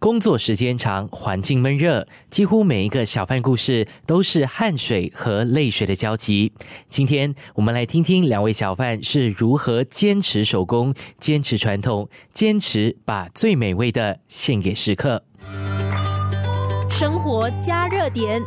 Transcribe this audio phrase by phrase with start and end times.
[0.00, 6.54] 工作时间长，环境闷热，几乎每一个小贩故事都是汗水和泪水的交集。
[6.88, 15.22] 今天我们来听听两位小贩是如何坚持手工、坚持传统、坚持把最美味的献给食客。
[16.88, 18.42] 生活加热点。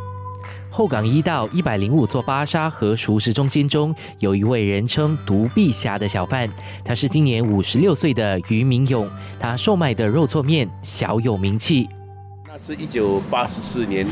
[0.73, 6.49] 后港一到一百零五座巴沙和熟食中心中，有一位人称“独臂侠”的小贩，
[6.83, 9.07] 他是今年五十六岁的于明勇，
[9.39, 11.87] 他售卖的肉挫面小有名气。
[12.47, 14.07] 那是一九八四年。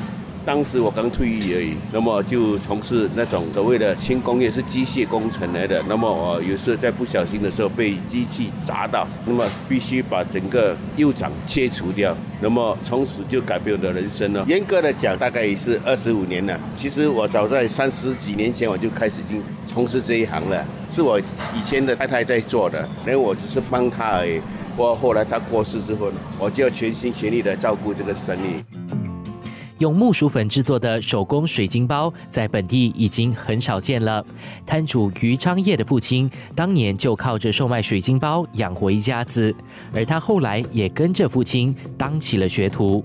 [0.46, 5.84] 当时我刚退役而已，那么就从事那种所谓的轻工业，是机械工程来的。
[5.88, 12.16] 那么我有时候在不小心的时候被机器砸到，那么必须把整个右掌切除掉。
[12.42, 14.44] 那么从此就改变我的人生了。
[14.48, 16.60] 严格的讲，大概也是二十五年了。
[16.76, 24.42] 其实我早在三十几年前我就开始已经从事这一行了，是我以前的太太在做的，因为我只是帮她而已。
[24.76, 29.01] 不过后来她过世之后呢，我就要全心全力的照顾这个生意。
[29.82, 34.24] 用木薯粉制作的手工水晶包，在本地已经很少见了。
[34.64, 39.54] 摊主于昌业的父亲当年就靠着售卖水晶包养活一家子，
[39.92, 43.04] 而他后来也跟着父亲当起了学徒。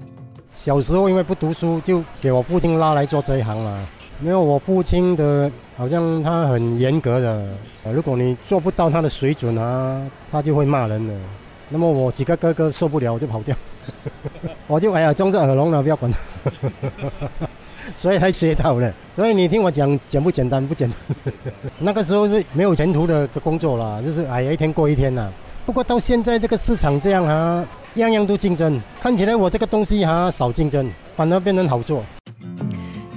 [0.53, 3.89] 小时候因为不读书，就给我父亲拉来做这一行了。
[4.21, 7.55] 没有我父亲的好像他很严格的，
[7.91, 11.15] 如果你做不到他的水准啊，他就会骂人的。
[11.71, 13.57] 那么我几个哥哥受不了，我就跑掉。
[14.67, 16.19] 我就哎呀，装着耳聋了，不要管他。
[17.97, 18.93] 所以才学到了。
[19.15, 20.67] 所以你听我讲，简不简单？
[20.67, 21.33] 不简单。
[21.79, 25.31] 那个时候是没有前途的工作啦，就是哎呀，一天过一天呐。
[25.65, 32.03] 不过到现在这个市场这样哈，样样都竞争，看起来我这个东西哈少竞争，反而变成好做。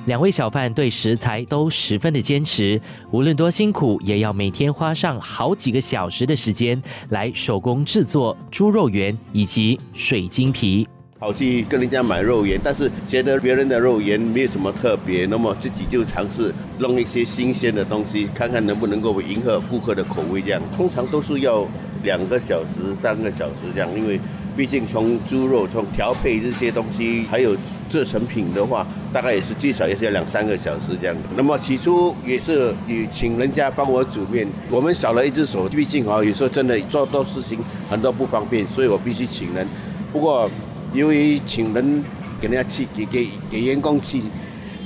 [0.10, 10.88] 两位小贩对食材都十分的坚持，无论多辛苦，也要每天花上好几个小时的时间来手工制作猪肉圆以及水晶皮。
[11.20, 20.42] 跑去跟人家买肉圆，但是觉得别人的肉圆没有什么特别，那么自己就尝试弄一些新鲜的东西，看看能不能够迎合顾客的口味。
[20.42, 21.68] 这样通常都是要
[22.02, 24.20] 两个小时、三个小时这样，因为
[24.58, 27.56] 毕竟从猪肉从调配这些东西，还有。
[27.90, 31.16] 制成品的话，大概也是最少也是要两三个小时这样。
[31.36, 39.68] 那么起初也是与请人家帮我煮面，我们少了一只手，毕竟啊有时候真的做多事情很多不方便，所以我必须请人。
[40.14, 40.50] 不过
[40.94, 42.04] 由于请人
[42.40, 44.22] 给人家去给给给员工去，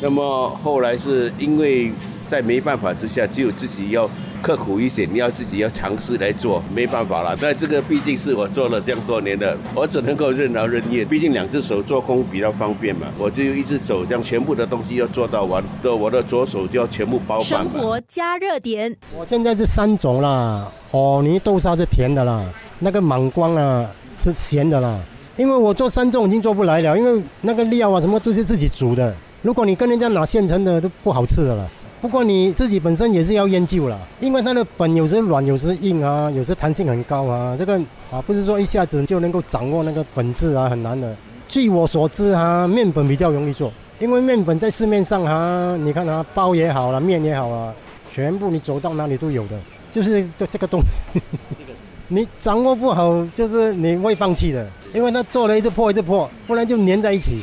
[0.02, 1.92] 那么后来是因为
[2.28, 4.10] 在没办法之下，只有自己要。
[4.44, 7.34] 刻苦一些，你要自己要尝试来做，没办法了。
[7.40, 11.08] 但这个毕竟是我做了这样多年的，我只能够任劳任怨。
[11.08, 17.40] 毕竟两只手做工比较方便嘛，我就一直走，这样全部的东西要做到完，的我的左手就要全部包。
[17.40, 22.44] 生活加热点，我现在是三种啦，哦，泥豆沙是甜的啦，
[22.80, 25.00] 那个满光啊是咸的啦。
[25.38, 31.70] 因为我做三种已经做不来了，因为那个料啊什么都是自己煮的，如果你跟人家拿现成的都不好吃的了。
[32.04, 37.56] 不过你自己本身也是要研究了，因为它的粉有时软，有时硬啊，有时弹性很高啊。
[37.58, 37.80] 这个
[38.12, 41.16] 啊，不是说一下子就能够掌握那个粉质啊，很难的。
[41.48, 47.74] 据我所知哈，面粉比较容易做，因为面粉在市面上哈，你看啊，包也好了，面也好啊，
[48.14, 49.58] 全部你走到哪里都有的，
[49.90, 50.82] 就是这这个东
[51.14, 51.22] 西，
[52.10, 57.40] 你掌握不好，就是你会放弃的，因为它做了一次破一次破，不然就粘在一起。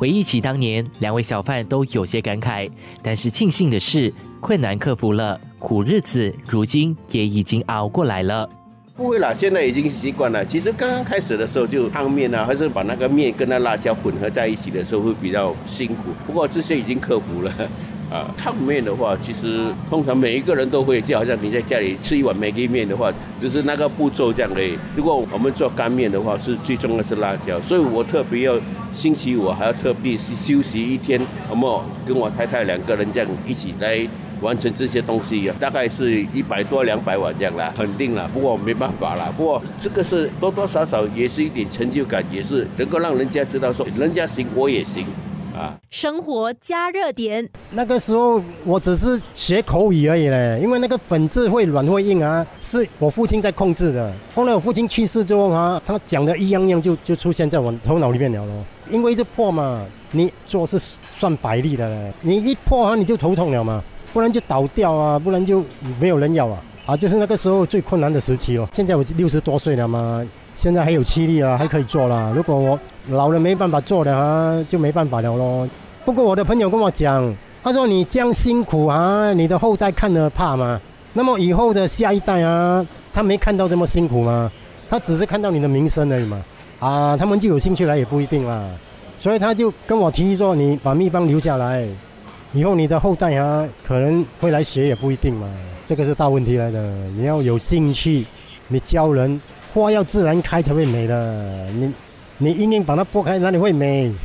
[0.00, 2.70] 回忆起当年，两位小贩都有些感慨，
[3.02, 8.48] 但是庆幸的是，困难克服了，苦日子如今也已经熬过来了。
[8.96, 10.42] 不会啦，现在已经习惯了。
[10.42, 16.04] 其实刚刚开始的时候，就烫面啊，还是把那个面跟那辣椒混合在一起的时候，会比较辛苦。
[16.26, 17.52] 不过这些已经克服了。
[18.10, 24.76] 啊，烫面的话，其实通常每一个人都会，就好像你在家里吃一碗梅 i 面的话，只是那个步骤这样而已。
[24.96, 28.58] 如果我们做干面的话，是最重要是辣椒，所以我特别要
[28.92, 31.70] 星期五还要特别休息一天，我们
[32.04, 34.04] 跟我太太两个人这样一起来
[34.40, 38.28] 完成这些东西，大概是一百多两百碗这样啦，肯定了。
[38.34, 45.06] 不过没办法啦，不过这个是多多少少也是一点成就感，也是能够让人家知道说人家行我也行。
[45.90, 54.12] 生活加热点，那个时候我只是学口语而已嘞，因为那个粉质会软会硬啊，是我父亲在控制的。
[54.34, 58.52] 后来我父亲去世之后啊，他讲的一样样就就出现在我头脑里面了咯。
[58.90, 60.80] 因为是破嘛，你做是
[61.18, 63.82] 算百利的嘞，你一破啊你就头痛了嘛，
[64.12, 65.64] 不然就倒掉啊，不然就
[66.00, 68.68] 没有人要啊，啊就是那个时候最困难的时期咯。
[68.72, 70.26] 现在我六十多岁了嘛。
[70.60, 72.30] 现在还有气力啊，还可以做了。
[72.36, 72.78] 如果我
[73.08, 75.66] 老了没办法做的啊，就没办法了咯。
[76.04, 80.78] 不过我的朋友跟我讲，他说你这样辛苦啊，你的后代看了怕吗？
[81.14, 84.52] 那么以后的下一代啊，他没看到这么辛苦吗？
[84.90, 86.44] 他只是看到你的名声而已嘛。
[86.78, 88.62] 啊，他们就有兴趣来也不一定啦。
[89.18, 91.88] 所以他就跟我提议说：“你把秘方留下来，
[92.52, 95.48] 以后你的后代啊可能会来学也不一定嘛。”
[95.88, 96.82] 这个是大问题来的。
[97.16, 98.26] 你要有兴趣，
[98.68, 99.40] 你教人
[99.72, 101.70] 花要自然开才会美的。
[101.72, 101.92] 你
[102.38, 104.12] 你硬硬把它剥开，哪里会美？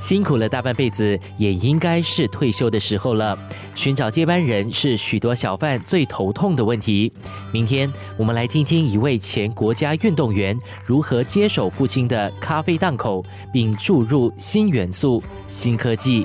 [0.00, 3.36] 辛苦了大半辈子，也应该是退休的时候了。
[3.74, 7.12] 寻找接班人是许多小贩最头痛的问题。
[7.50, 16.24] 明天我们来听听一位前国家运动员如何接手父亲的咖啡档口，并注入新元素、新科技。